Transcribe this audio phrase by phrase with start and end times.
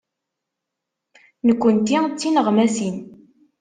[1.47, 2.95] Nekkenti d tineɣmasin.